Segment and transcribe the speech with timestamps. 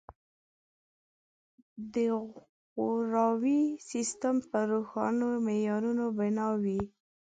[1.93, 1.95] د
[2.75, 6.81] غوراوي سیستم په روښانو معیارونو بنا وي.